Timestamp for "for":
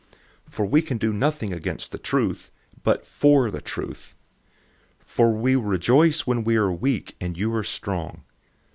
0.53-0.65, 3.05-3.51, 5.05-5.31